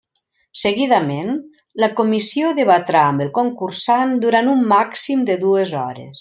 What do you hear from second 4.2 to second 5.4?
durant un màxim de